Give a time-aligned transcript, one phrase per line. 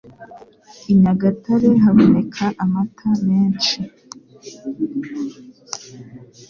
[0.91, 3.75] i Nyagatare haboneka amata menshi